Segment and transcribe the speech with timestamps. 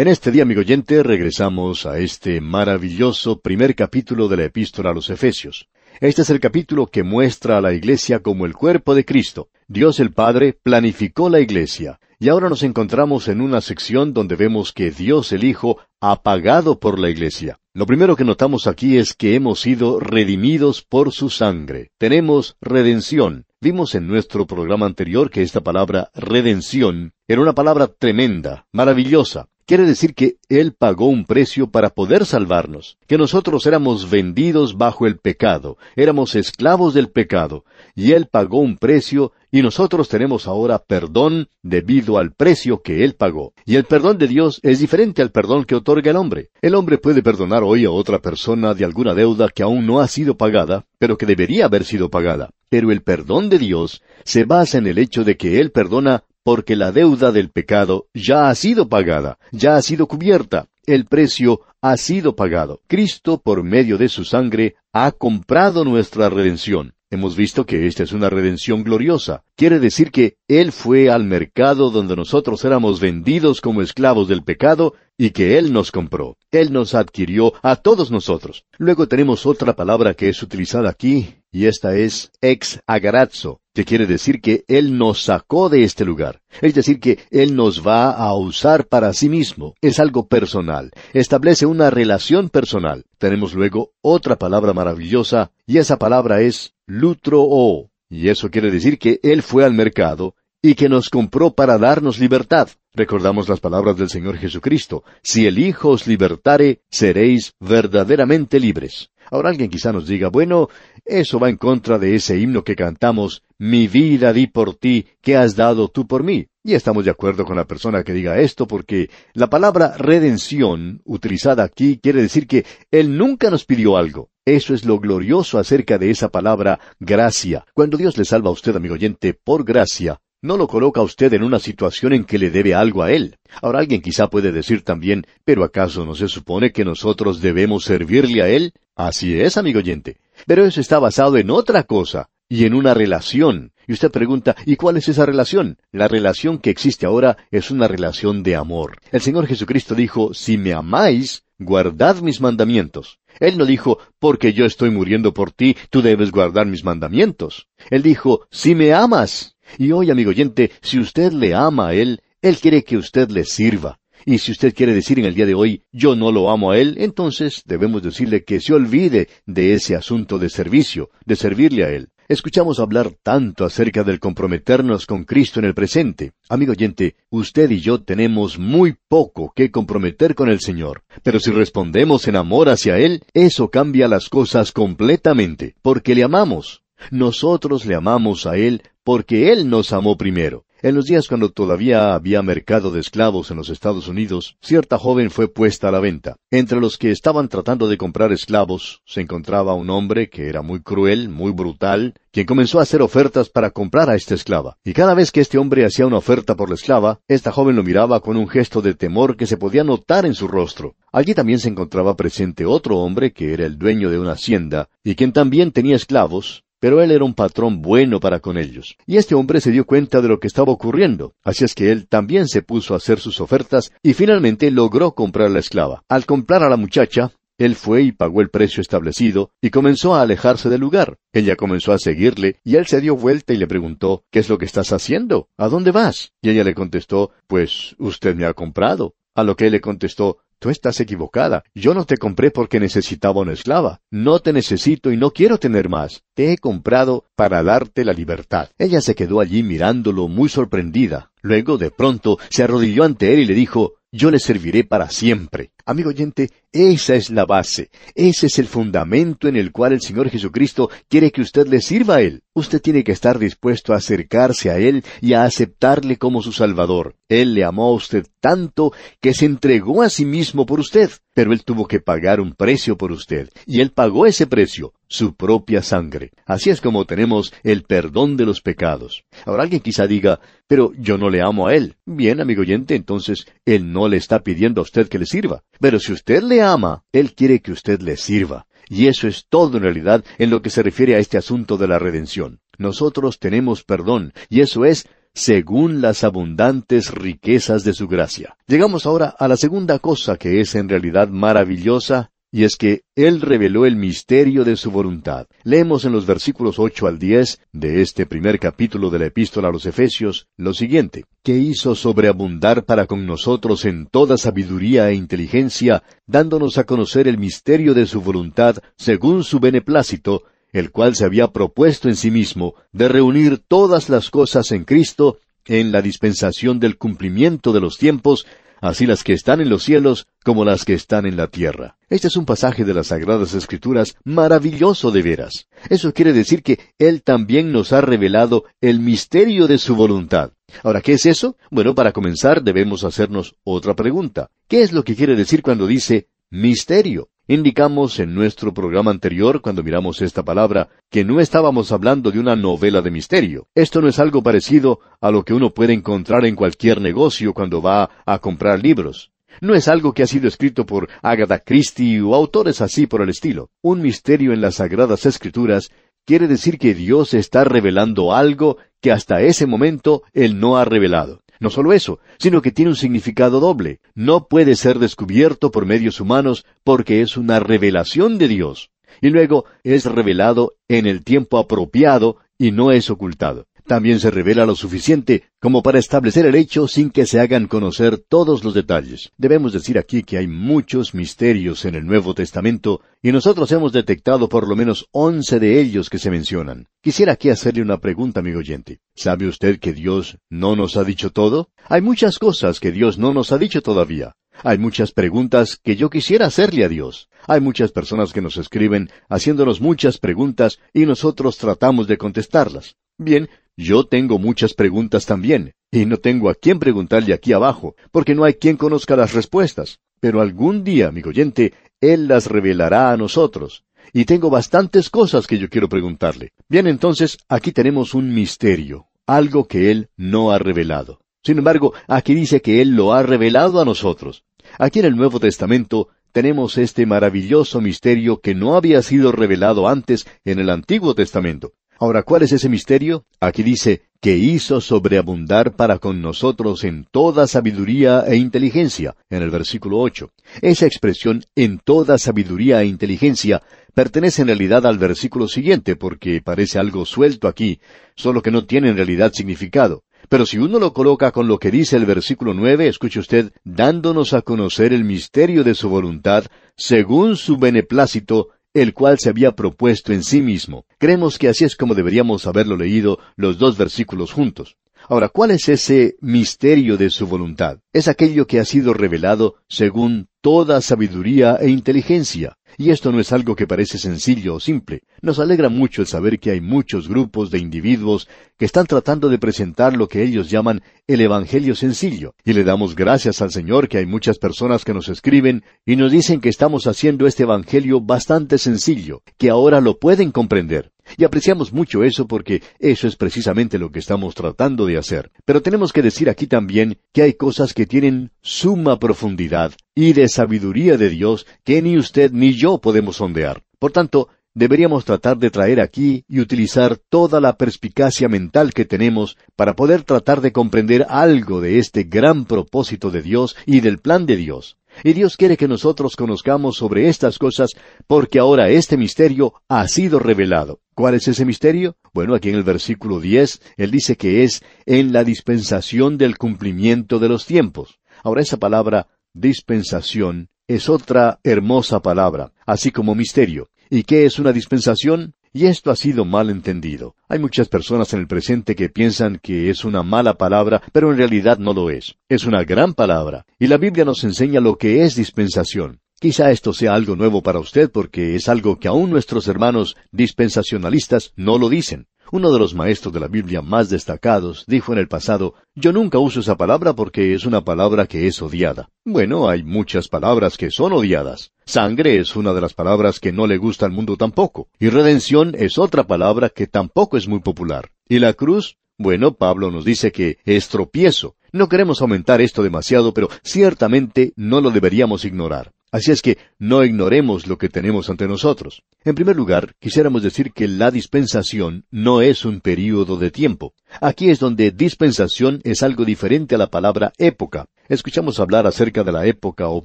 [0.00, 4.94] En este día, amigo oyente, regresamos a este maravilloso primer capítulo de la epístola a
[4.94, 5.68] los Efesios.
[6.00, 9.50] Este es el capítulo que muestra a la Iglesia como el cuerpo de Cristo.
[9.68, 14.72] Dios el Padre planificó la Iglesia, y ahora nos encontramos en una sección donde vemos
[14.72, 17.58] que Dios el Hijo ha pagado por la Iglesia.
[17.74, 21.90] Lo primero que notamos aquí es que hemos sido redimidos por su sangre.
[21.98, 23.44] Tenemos redención.
[23.60, 29.48] Vimos en nuestro programa anterior que esta palabra redención era una palabra tremenda, maravillosa.
[29.70, 35.06] Quiere decir que Él pagó un precio para poder salvarnos, que nosotros éramos vendidos bajo
[35.06, 40.80] el pecado, éramos esclavos del pecado, y Él pagó un precio y nosotros tenemos ahora
[40.80, 43.52] perdón debido al precio que Él pagó.
[43.64, 46.50] Y el perdón de Dios es diferente al perdón que otorga el hombre.
[46.62, 50.08] El hombre puede perdonar hoy a otra persona de alguna deuda que aún no ha
[50.08, 52.50] sido pagada, pero que debería haber sido pagada.
[52.68, 56.76] Pero el perdón de Dios se basa en el hecho de que Él perdona porque
[56.76, 61.96] la deuda del pecado ya ha sido pagada, ya ha sido cubierta, el precio ha
[61.96, 62.80] sido pagado.
[62.86, 66.94] Cristo, por medio de su sangre, ha comprado nuestra redención.
[67.12, 69.42] Hemos visto que esta es una redención gloriosa.
[69.56, 74.94] Quiere decir que Él fue al mercado donde nosotros éramos vendidos como esclavos del pecado
[75.18, 76.36] y que Él nos compró.
[76.52, 78.64] Él nos adquirió a todos nosotros.
[78.78, 84.06] Luego tenemos otra palabra que es utilizada aquí, y esta es ex agarazzo, que quiere
[84.06, 86.40] decir que Él nos sacó de este lugar.
[86.60, 89.74] Es decir, que Él nos va a usar para sí mismo.
[89.80, 90.90] Es algo personal.
[91.12, 93.04] Establece una relación personal.
[93.18, 97.90] Tenemos luego otra palabra maravillosa, y esa palabra es lutro o.
[98.08, 102.18] Y eso quiere decir que Él fue al mercado y que nos compró para darnos
[102.18, 102.68] libertad.
[102.92, 109.10] Recordamos las palabras del Señor Jesucristo, si el Hijo os libertare, seréis verdaderamente libres.
[109.30, 110.68] Ahora alguien quizá nos diga, bueno,
[111.04, 115.36] eso va en contra de ese himno que cantamos, mi vida di por ti, que
[115.36, 116.48] has dado tú por mí.
[116.64, 121.62] Y estamos de acuerdo con la persona que diga esto porque la palabra redención, utilizada
[121.62, 124.30] aquí, quiere decir que Él nunca nos pidió algo.
[124.44, 127.64] Eso es lo glorioso acerca de esa palabra gracia.
[127.72, 131.42] Cuando Dios le salva a usted, amigo oyente, por gracia, no lo coloca usted en
[131.42, 133.36] una situación en que le debe algo a Él.
[133.60, 138.42] Ahora alguien quizá puede decir también, pero ¿acaso no se supone que nosotros debemos servirle
[138.42, 138.72] a Él?
[138.96, 140.18] Así es, amigo oyente.
[140.46, 143.72] Pero eso está basado en otra cosa, y en una relación.
[143.86, 145.78] Y usted pregunta, ¿y cuál es esa relación?
[145.92, 148.98] La relación que existe ahora es una relación de amor.
[149.12, 153.18] El Señor Jesucristo dijo, si me amáis, guardad mis mandamientos.
[153.38, 157.68] Él no dijo, porque yo estoy muriendo por ti, tú debes guardar mis mandamientos.
[157.90, 162.20] Él dijo, si me amas, y hoy, amigo oyente, si usted le ama a Él,
[162.42, 163.98] Él quiere que usted le sirva.
[164.26, 166.78] Y si usted quiere decir en el día de hoy, yo no lo amo a
[166.78, 171.90] Él, entonces debemos decirle que se olvide de ese asunto de servicio, de servirle a
[171.90, 172.10] Él.
[172.28, 176.30] Escuchamos hablar tanto acerca del comprometernos con Cristo en el presente.
[176.48, 181.02] Amigo oyente, usted y yo tenemos muy poco que comprometer con el Señor.
[181.24, 186.84] Pero si respondemos en amor hacia Él, eso cambia las cosas completamente, porque le amamos.
[187.10, 190.64] Nosotros le amamos a Él porque Él nos amó primero.
[190.82, 195.30] En los días cuando todavía había mercado de esclavos en los Estados Unidos, cierta joven
[195.30, 196.36] fue puesta a la venta.
[196.50, 200.80] Entre los que estaban tratando de comprar esclavos se encontraba un hombre que era muy
[200.80, 204.78] cruel, muy brutal, quien comenzó a hacer ofertas para comprar a esta esclava.
[204.82, 207.82] Y cada vez que este hombre hacía una oferta por la esclava, esta joven lo
[207.82, 210.94] miraba con un gesto de temor que se podía notar en su rostro.
[211.12, 215.14] Allí también se encontraba presente otro hombre que era el dueño de una hacienda, y
[215.14, 218.96] quien también tenía esclavos, pero él era un patrón bueno para con ellos.
[219.06, 222.08] Y este hombre se dio cuenta de lo que estaba ocurriendo, así es que él
[222.08, 226.02] también se puso a hacer sus ofertas y finalmente logró comprar la esclava.
[226.08, 227.30] Al comprar a la muchacha,
[227.60, 231.18] él fue y pagó el precio establecido y comenzó a alejarse del lugar.
[231.34, 234.56] Ella comenzó a seguirle y él se dio vuelta y le preguntó, ¿qué es lo
[234.56, 235.48] que estás haciendo?
[235.58, 236.32] ¿A dónde vas?
[236.40, 239.14] Y ella le contestó, pues usted me ha comprado.
[239.34, 241.64] A lo que él le contestó, Tú estás equivocada.
[241.74, 244.02] Yo no te compré porque necesitaba una esclava.
[244.10, 246.22] No te necesito y no quiero tener más.
[246.34, 248.68] Te he comprado para darte la libertad.
[248.76, 251.30] Ella se quedó allí mirándolo muy sorprendida.
[251.40, 255.72] Luego, de pronto, se arrodilló ante él y le dijo, Yo le serviré para siempre.
[255.90, 260.30] Amigo oyente, esa es la base, ese es el fundamento en el cual el Señor
[260.30, 262.44] Jesucristo quiere que usted le sirva a Él.
[262.54, 267.16] Usted tiene que estar dispuesto a acercarse a Él y a aceptarle como su Salvador.
[267.28, 271.52] Él le amó a usted tanto que se entregó a sí mismo por usted, pero
[271.52, 275.82] Él tuvo que pagar un precio por usted, y Él pagó ese precio, su propia
[275.82, 276.30] sangre.
[276.46, 279.24] Así es como tenemos el perdón de los pecados.
[279.44, 281.96] Ahora alguien quizá diga, pero yo no le amo a Él.
[282.06, 285.62] Bien, amigo oyente, entonces Él no le está pidiendo a usted que le sirva.
[285.80, 288.66] Pero si usted le ama, Él quiere que usted le sirva.
[288.88, 291.88] Y eso es todo en realidad en lo que se refiere a este asunto de
[291.88, 292.60] la redención.
[292.76, 298.56] Nosotros tenemos perdón, y eso es según las abundantes riquezas de su gracia.
[298.66, 303.40] Llegamos ahora a la segunda cosa que es en realidad maravillosa y es que Él
[303.40, 305.46] reveló el misterio de su voluntad.
[305.62, 309.72] Leemos en los versículos ocho al diez de este primer capítulo de la epístola a
[309.72, 316.02] los Efesios lo siguiente, que hizo sobreabundar para con nosotros en toda sabiduría e inteligencia,
[316.26, 320.42] dándonos a conocer el misterio de su voluntad según su beneplácito,
[320.72, 325.38] el cual se había propuesto en sí mismo de reunir todas las cosas en Cristo
[325.66, 328.46] en la dispensación del cumplimiento de los tiempos,
[328.80, 331.96] así las que están en los cielos como las que están en la tierra.
[332.08, 335.68] Este es un pasaje de las Sagradas Escrituras maravilloso de veras.
[335.88, 340.52] Eso quiere decir que Él también nos ha revelado el misterio de su voluntad.
[340.82, 341.56] Ahora, ¿qué es eso?
[341.70, 344.50] Bueno, para comenzar debemos hacernos otra pregunta.
[344.68, 347.28] ¿Qué es lo que quiere decir cuando dice misterio?
[347.50, 352.54] Indicamos en nuestro programa anterior, cuando miramos esta palabra, que no estábamos hablando de una
[352.54, 353.66] novela de misterio.
[353.74, 357.82] Esto no es algo parecido a lo que uno puede encontrar en cualquier negocio cuando
[357.82, 359.32] va a comprar libros.
[359.60, 363.30] No es algo que ha sido escrito por Agatha Christie o autores así por el
[363.30, 363.70] estilo.
[363.82, 365.90] Un misterio en las Sagradas Escrituras
[366.24, 371.40] quiere decir que Dios está revelando algo que hasta ese momento Él no ha revelado.
[371.60, 374.00] No solo eso, sino que tiene un significado doble.
[374.14, 378.90] No puede ser descubierto por medios humanos porque es una revelación de Dios.
[379.20, 384.66] Y luego es revelado en el tiempo apropiado y no es ocultado también se revela
[384.66, 389.32] lo suficiente como para establecer el hecho sin que se hagan conocer todos los detalles.
[389.36, 394.48] Debemos decir aquí que hay muchos misterios en el Nuevo Testamento y nosotros hemos detectado
[394.48, 396.86] por lo menos once de ellos que se mencionan.
[397.02, 399.00] Quisiera aquí hacerle una pregunta, amigo oyente.
[399.16, 401.70] ¿Sabe usted que Dios no nos ha dicho todo?
[401.88, 404.36] Hay muchas cosas que Dios no nos ha dicho todavía.
[404.62, 407.28] Hay muchas preguntas que yo quisiera hacerle a Dios.
[407.48, 412.94] Hay muchas personas que nos escriben haciéndonos muchas preguntas y nosotros tratamos de contestarlas.
[413.18, 418.34] Bien, yo tengo muchas preguntas también, y no tengo a quién preguntarle aquí abajo, porque
[418.34, 419.98] no hay quien conozca las respuestas.
[420.20, 423.84] Pero algún día, amigo oyente, Él las revelará a nosotros.
[424.12, 426.52] Y tengo bastantes cosas que yo quiero preguntarle.
[426.68, 431.20] Bien, entonces, aquí tenemos un misterio, algo que Él no ha revelado.
[431.42, 434.44] Sin embargo, aquí dice que Él lo ha revelado a nosotros.
[434.78, 440.26] Aquí en el Nuevo Testamento tenemos este maravilloso misterio que no había sido revelado antes
[440.44, 441.72] en el Antiguo Testamento.
[442.02, 443.26] Ahora, ¿cuál es ese misterio?
[443.40, 449.50] Aquí dice, que hizo sobreabundar para con nosotros en toda sabiduría e inteligencia, en el
[449.50, 450.30] versículo ocho.
[450.62, 453.60] Esa expresión en toda sabiduría e inteligencia
[453.92, 457.80] pertenece en realidad al versículo siguiente, porque parece algo suelto aquí,
[458.16, 460.02] solo que no tiene en realidad significado.
[460.30, 464.32] Pero si uno lo coloca con lo que dice el versículo nueve, escuche usted, dándonos
[464.32, 466.46] a conocer el misterio de su voluntad,
[466.76, 470.84] según su beneplácito, el cual se había propuesto en sí mismo.
[470.98, 474.76] Creemos que así es como deberíamos haberlo leído los dos versículos juntos.
[475.08, 477.78] Ahora, ¿cuál es ese misterio de su voluntad?
[477.92, 482.56] Es aquello que ha sido revelado según toda sabiduría e inteligencia.
[482.78, 485.02] Y esto no es algo que parece sencillo o simple.
[485.20, 489.38] Nos alegra mucho el saber que hay muchos grupos de individuos que están tratando de
[489.38, 490.82] presentar lo que ellos llaman
[491.12, 492.34] el Evangelio sencillo.
[492.44, 496.12] Y le damos gracias al Señor que hay muchas personas que nos escriben y nos
[496.12, 500.92] dicen que estamos haciendo este Evangelio bastante sencillo, que ahora lo pueden comprender.
[501.16, 505.32] Y apreciamos mucho eso porque eso es precisamente lo que estamos tratando de hacer.
[505.44, 510.28] Pero tenemos que decir aquí también que hay cosas que tienen suma profundidad y de
[510.28, 513.64] sabiduría de Dios que ni usted ni yo podemos sondear.
[513.80, 514.28] Por tanto,
[514.60, 520.02] deberíamos tratar de traer aquí y utilizar toda la perspicacia mental que tenemos para poder
[520.02, 524.76] tratar de comprender algo de este gran propósito de Dios y del plan de Dios.
[525.02, 527.70] Y Dios quiere que nosotros conozcamos sobre estas cosas
[528.06, 530.80] porque ahora este misterio ha sido revelado.
[530.94, 531.96] ¿Cuál es ese misterio?
[532.12, 537.18] Bueno, aquí en el versículo diez, Él dice que es en la dispensación del cumplimiento
[537.18, 537.98] de los tiempos.
[538.22, 543.70] Ahora esa palabra dispensación es otra hermosa palabra, así como misterio.
[543.90, 545.34] ¿Y qué es una dispensación?
[545.52, 547.16] Y esto ha sido mal entendido.
[547.28, 551.18] Hay muchas personas en el presente que piensan que es una mala palabra, pero en
[551.18, 552.14] realidad no lo es.
[552.28, 553.46] Es una gran palabra.
[553.58, 555.98] Y la Biblia nos enseña lo que es dispensación.
[556.20, 561.32] Quizá esto sea algo nuevo para usted porque es algo que aún nuestros hermanos dispensacionalistas
[561.34, 562.06] no lo dicen.
[562.32, 566.18] Uno de los maestros de la Biblia más destacados dijo en el pasado, yo nunca
[566.18, 568.88] uso esa palabra porque es una palabra que es odiada.
[569.04, 571.50] Bueno, hay muchas palabras que son odiadas.
[571.64, 574.68] Sangre es una de las palabras que no le gusta al mundo tampoco.
[574.78, 577.90] Y redención es otra palabra que tampoco es muy popular.
[578.08, 578.76] ¿Y la cruz?
[578.96, 581.34] Bueno, Pablo nos dice que es tropiezo.
[581.52, 585.72] No queremos aumentar esto demasiado, pero ciertamente no lo deberíamos ignorar.
[585.92, 588.84] Así es que no ignoremos lo que tenemos ante nosotros.
[589.04, 593.74] En primer lugar, quisiéramos decir que la dispensación no es un período de tiempo.
[594.00, 597.66] Aquí es donde dispensación es algo diferente a la palabra época.
[597.88, 599.84] Escuchamos hablar acerca de la época o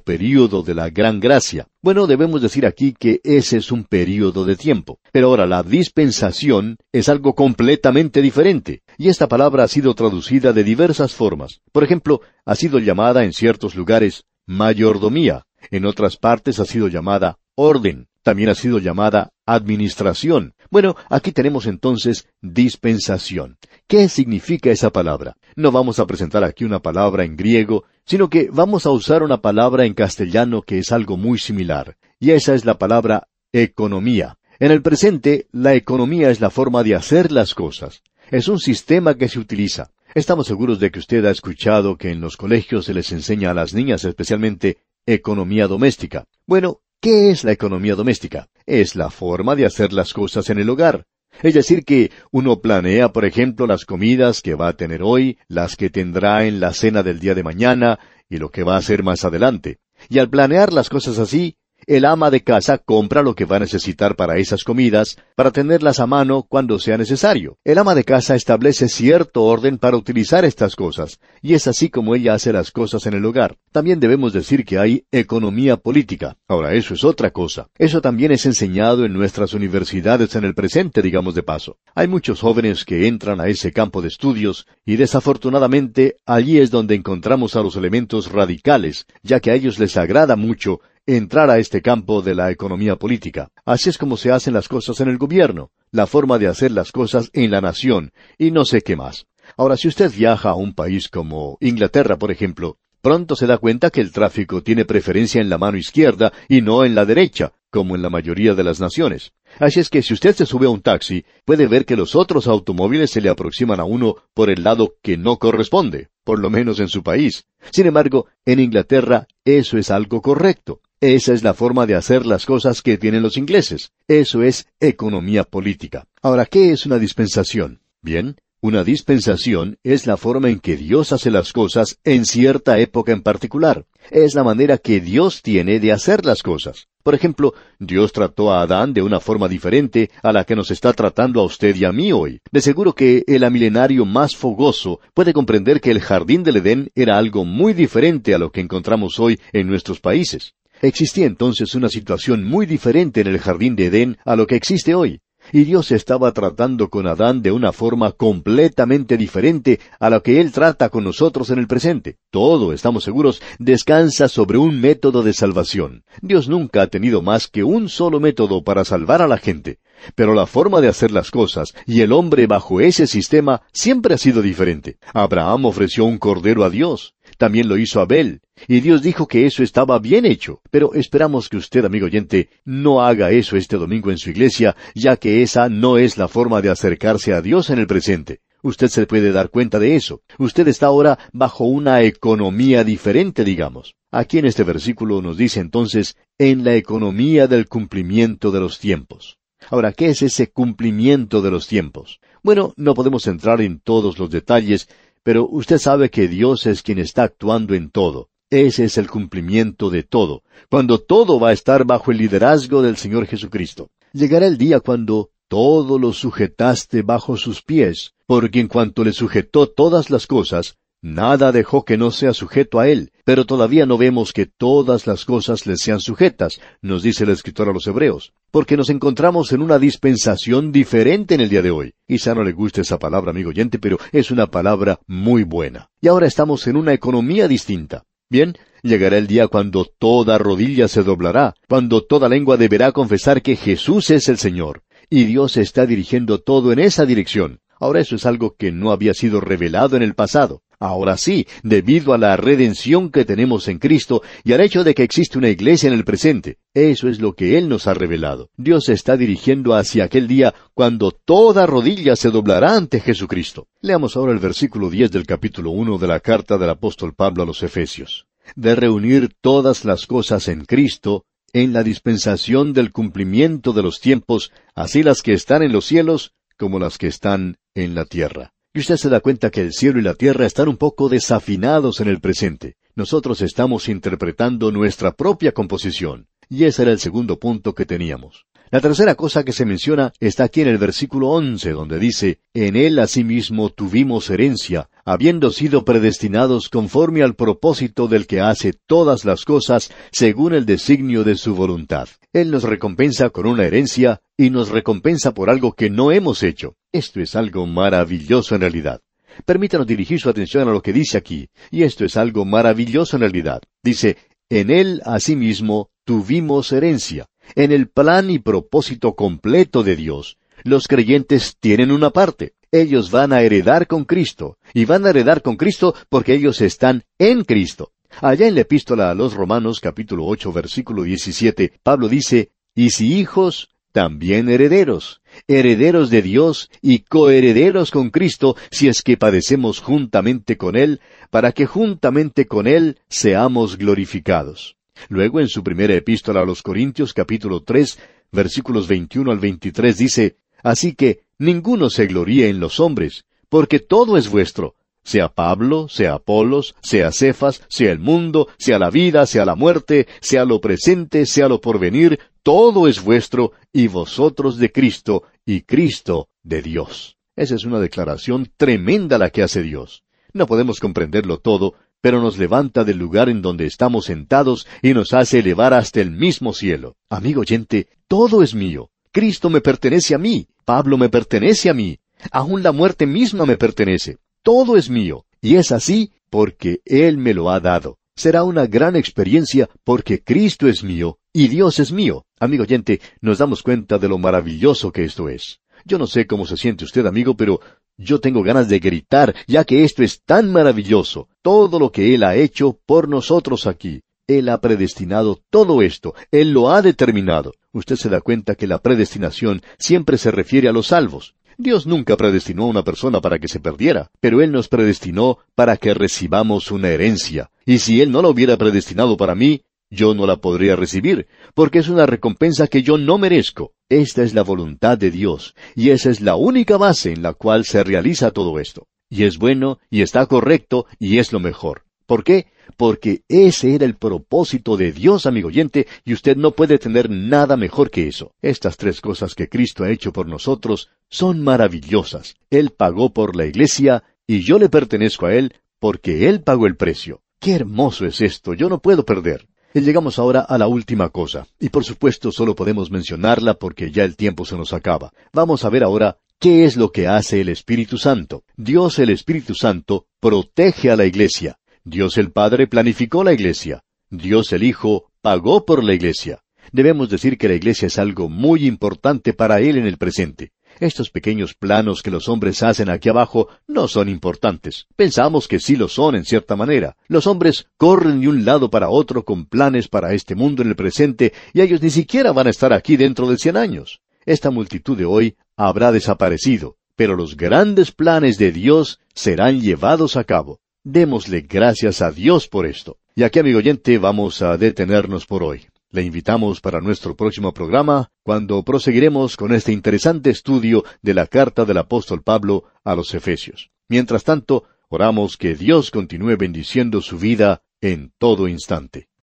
[0.00, 1.66] período de la gran gracia.
[1.82, 5.00] Bueno, debemos decir aquí que ese es un período de tiempo.
[5.10, 8.82] Pero ahora la dispensación es algo completamente diferente.
[8.96, 11.62] Y esta palabra ha sido traducida de diversas formas.
[11.72, 17.38] Por ejemplo, ha sido llamada en ciertos lugares mayordomía, en otras partes ha sido llamada
[17.54, 20.54] orden, también ha sido llamada administración.
[20.70, 23.56] Bueno, aquí tenemos entonces dispensación.
[23.86, 25.36] ¿Qué significa esa palabra?
[25.54, 29.40] No vamos a presentar aquí una palabra en griego, sino que vamos a usar una
[29.40, 34.38] palabra en castellano que es algo muy similar, y esa es la palabra economía.
[34.58, 38.02] En el presente, la economía es la forma de hacer las cosas.
[38.30, 39.92] Es un sistema que se utiliza.
[40.14, 43.54] Estamos seguros de que usted ha escuchado que en los colegios se les enseña a
[43.54, 46.26] las niñas especialmente economía doméstica.
[46.46, 48.48] Bueno, ¿qué es la economía doméstica?
[48.66, 51.06] Es la forma de hacer las cosas en el hogar.
[51.42, 55.76] Es decir, que uno planea, por ejemplo, las comidas que va a tener hoy, las
[55.76, 57.98] que tendrá en la cena del día de mañana
[58.28, 59.78] y lo que va a hacer más adelante.
[60.08, 63.60] Y al planear las cosas así, el ama de casa compra lo que va a
[63.60, 67.58] necesitar para esas comidas, para tenerlas a mano cuando sea necesario.
[67.64, 72.16] El ama de casa establece cierto orden para utilizar estas cosas, y es así como
[72.16, 73.56] ella hace las cosas en el hogar.
[73.70, 76.36] También debemos decir que hay economía política.
[76.48, 77.68] Ahora, eso es otra cosa.
[77.78, 81.76] Eso también es enseñado en nuestras universidades en el presente, digamos de paso.
[81.94, 86.96] Hay muchos jóvenes que entran a ese campo de estudios, y desafortunadamente allí es donde
[86.96, 91.82] encontramos a los elementos radicales, ya que a ellos les agrada mucho entrar a este
[91.82, 93.48] campo de la economía política.
[93.64, 96.90] Así es como se hacen las cosas en el gobierno, la forma de hacer las
[96.90, 99.26] cosas en la nación, y no sé qué más.
[99.56, 103.90] Ahora, si usted viaja a un país como Inglaterra, por ejemplo, pronto se da cuenta
[103.90, 107.94] que el tráfico tiene preferencia en la mano izquierda y no en la derecha, como
[107.94, 109.32] en la mayoría de las naciones.
[109.60, 112.48] Así es que si usted se sube a un taxi, puede ver que los otros
[112.48, 116.80] automóviles se le aproximan a uno por el lado que no corresponde, por lo menos
[116.80, 117.46] en su país.
[117.70, 120.80] Sin embargo, en Inglaterra eso es algo correcto.
[121.00, 123.92] Esa es la forma de hacer las cosas que tienen los ingleses.
[124.08, 126.08] Eso es economía política.
[126.22, 127.80] Ahora, ¿qué es una dispensación?
[128.02, 133.12] Bien, una dispensación es la forma en que Dios hace las cosas en cierta época
[133.12, 133.84] en particular.
[134.10, 136.88] Es la manera que Dios tiene de hacer las cosas.
[137.02, 140.92] Por ejemplo, Dios trató a Adán de una forma diferente a la que nos está
[140.92, 142.40] tratando a usted y a mí hoy.
[142.50, 147.18] De seguro que el amilenario más fogoso puede comprender que el jardín del Edén era
[147.18, 150.54] algo muy diferente a lo que encontramos hoy en nuestros países.
[150.82, 154.94] Existía entonces una situación muy diferente en el jardín de Edén a lo que existe
[154.94, 155.20] hoy,
[155.52, 160.52] y Dios estaba tratando con Adán de una forma completamente diferente a lo que Él
[160.52, 162.16] trata con nosotros en el presente.
[162.30, 166.04] Todo, estamos seguros, descansa sobre un método de salvación.
[166.22, 169.78] Dios nunca ha tenido más que un solo método para salvar a la gente.
[170.14, 174.18] Pero la forma de hacer las cosas y el hombre bajo ese sistema siempre ha
[174.18, 174.98] sido diferente.
[175.12, 177.14] Abraham ofreció un cordero a Dios.
[177.38, 178.40] También lo hizo Abel.
[178.68, 180.60] Y Dios dijo que eso estaba bien hecho.
[180.70, 185.16] Pero esperamos que usted, amigo oyente, no haga eso este domingo en su iglesia, ya
[185.16, 188.40] que esa no es la forma de acercarse a Dios en el presente.
[188.62, 190.22] Usted se puede dar cuenta de eso.
[190.38, 193.94] Usted está ahora bajo una economía diferente, digamos.
[194.10, 199.38] Aquí en este versículo nos dice entonces, en la economía del cumplimiento de los tiempos.
[199.70, 202.20] Ahora, ¿qué es ese cumplimiento de los tiempos?
[202.42, 204.88] Bueno, no podemos entrar en todos los detalles,
[205.22, 208.28] pero usted sabe que Dios es quien está actuando en todo.
[208.48, 212.96] Ese es el cumplimiento de todo, cuando todo va a estar bajo el liderazgo del
[212.96, 213.90] Señor Jesucristo.
[214.12, 219.68] Llegará el día cuando todo lo sujetaste bajo sus pies, porque en cuanto le sujetó
[219.68, 224.32] todas las cosas, Nada dejó que no sea sujeto a él, pero todavía no vemos
[224.32, 228.76] que todas las cosas le sean sujetas, nos dice el escritor a los Hebreos, porque
[228.76, 231.94] nos encontramos en una dispensación diferente en el día de hoy.
[232.06, 235.90] Quizá no le guste esa palabra, amigo oyente, pero es una palabra muy buena.
[236.00, 238.04] Y ahora estamos en una economía distinta.
[238.30, 243.56] Bien, llegará el día cuando toda rodilla se doblará, cuando toda lengua deberá confesar que
[243.56, 247.58] Jesús es el Señor, y Dios está dirigiendo todo en esa dirección.
[247.78, 250.62] Ahora eso es algo que no había sido revelado en el pasado.
[250.78, 255.04] Ahora sí, debido a la redención que tenemos en Cristo y al hecho de que
[255.04, 258.50] existe una iglesia en el presente, eso es lo que Él nos ha revelado.
[258.56, 263.68] Dios se está dirigiendo hacia aquel día cuando toda rodilla se doblará ante Jesucristo.
[263.80, 267.46] Leamos ahora el versículo diez del capítulo uno de la carta del apóstol Pablo a
[267.46, 268.26] los Efesios.
[268.54, 274.52] De reunir todas las cosas en Cristo, en la dispensación del cumplimiento de los tiempos,
[274.74, 278.52] así las que están en los cielos como las que están en la tierra.
[278.74, 282.00] Y usted se da cuenta que el cielo y la tierra están un poco desafinados
[282.00, 282.76] en el presente.
[282.94, 286.28] nosotros estamos interpretando nuestra propia composición.
[286.48, 288.46] Y ese era el segundo punto que teníamos.
[288.72, 292.74] La tercera cosa que se menciona está aquí en el versículo once, donde dice, En
[292.74, 299.44] él asimismo tuvimos herencia, habiendo sido predestinados conforme al propósito del que hace todas las
[299.44, 302.08] cosas según el designio de su voluntad.
[302.32, 306.74] Él nos recompensa con una herencia y nos recompensa por algo que no hemos hecho.
[306.90, 309.00] Esto es algo maravilloso en realidad.
[309.44, 313.20] Permítanos dirigir su atención a lo que dice aquí, y esto es algo maravilloso en
[313.20, 313.62] realidad.
[313.80, 314.16] Dice,
[314.48, 320.38] en él asimismo tuvimos herencia en el plan y propósito completo de Dios.
[320.64, 322.54] Los creyentes tienen una parte.
[322.72, 324.58] Ellos van a heredar con Cristo.
[324.74, 327.92] Y van a heredar con Cristo porque ellos están en Cristo.
[328.20, 333.12] Allá en la epístola a los Romanos capítulo ocho versículo diecisiete, Pablo dice, Y si
[333.18, 340.56] hijos, también herederos, herederos de Dios y coherederos con Cristo, si es que padecemos juntamente
[340.56, 341.00] con Él,
[341.30, 344.76] para que juntamente con Él seamos glorificados.
[345.08, 347.98] Luego en su primera epístola a los Corintios capítulo tres
[348.32, 354.16] versículos 21 al 23 dice, Así que ninguno se gloríe en los hombres, porque todo
[354.16, 354.74] es vuestro,
[355.06, 360.08] sea Pablo, sea Apolos, sea Cefas, sea el mundo, sea la vida, sea la muerte,
[360.20, 366.28] sea lo presente, sea lo porvenir, todo es vuestro, y vosotros de Cristo, y Cristo
[366.42, 367.16] de Dios.
[367.36, 370.02] Esa es una declaración tremenda la que hace Dios.
[370.32, 375.12] No podemos comprenderlo todo, pero nos levanta del lugar en donde estamos sentados y nos
[375.12, 376.96] hace elevar hasta el mismo cielo.
[377.08, 378.90] Amigo oyente, todo es mío.
[379.12, 380.46] Cristo me pertenece a mí.
[380.64, 381.98] Pablo me pertenece a mí.
[382.30, 384.18] Aún la muerte misma me pertenece.
[384.42, 385.24] Todo es mío.
[385.40, 387.98] Y es así porque Él me lo ha dado.
[388.14, 392.24] Será una gran experiencia porque Cristo es mío y Dios es mío.
[392.40, 395.60] Amigo oyente, nos damos cuenta de lo maravilloso que esto es.
[395.84, 397.60] Yo no sé cómo se siente usted, amigo, pero
[397.98, 402.24] yo tengo ganas de gritar, ya que esto es tan maravilloso, todo lo que Él
[402.24, 404.02] ha hecho por nosotros aquí.
[404.26, 407.54] Él ha predestinado todo esto, Él lo ha determinado.
[407.72, 411.34] Usted se da cuenta que la predestinación siempre se refiere a los salvos.
[411.58, 415.78] Dios nunca predestinó a una persona para que se perdiera, pero Él nos predestinó para
[415.78, 417.50] que recibamos una herencia.
[417.64, 421.78] Y si Él no lo hubiera predestinado para mí, yo no la podría recibir, porque
[421.78, 423.72] es una recompensa que yo no merezco.
[423.88, 427.64] Esta es la voluntad de Dios, y esa es la única base en la cual
[427.64, 428.86] se realiza todo esto.
[429.08, 431.82] Y es bueno, y está correcto, y es lo mejor.
[432.06, 432.46] ¿Por qué?
[432.76, 437.56] Porque ese era el propósito de Dios, amigo oyente, y usted no puede tener nada
[437.56, 438.32] mejor que eso.
[438.42, 442.36] Estas tres cosas que Cristo ha hecho por nosotros son maravillosas.
[442.50, 446.76] Él pagó por la iglesia, y yo le pertenezco a Él, porque Él pagó el
[446.76, 447.22] precio.
[447.38, 449.46] Qué hermoso es esto, yo no puedo perder.
[449.82, 454.16] Llegamos ahora a la última cosa, y por supuesto solo podemos mencionarla porque ya el
[454.16, 455.12] tiempo se nos acaba.
[455.34, 458.42] Vamos a ver ahora qué es lo que hace el Espíritu Santo.
[458.56, 461.58] Dios el Espíritu Santo protege a la iglesia.
[461.84, 463.84] Dios el Padre planificó la iglesia.
[464.08, 466.40] Dios el Hijo pagó por la iglesia.
[466.72, 470.52] Debemos decir que la iglesia es algo muy importante para Él en el presente.
[470.78, 474.86] Estos pequeños planos que los hombres hacen aquí abajo no son importantes.
[474.94, 476.96] Pensamos que sí lo son en cierta manera.
[477.08, 480.76] Los hombres corren de un lado para otro con planes para este mundo en el
[480.76, 484.00] presente y ellos ni siquiera van a estar aquí dentro de cien años.
[484.26, 490.24] Esta multitud de hoy habrá desaparecido, pero los grandes planes de Dios serán llevados a
[490.24, 490.60] cabo.
[490.84, 492.98] Démosle gracias a Dios por esto.
[493.14, 495.66] Y aquí, amigo oyente, vamos a detenernos por hoy.
[495.90, 501.64] Le invitamos para nuestro próximo programa, cuando proseguiremos con este interesante estudio de la carta
[501.64, 503.70] del apóstol Pablo a los Efesios.
[503.88, 509.08] Mientras tanto, oramos que Dios continúe bendiciendo su vida en todo instante.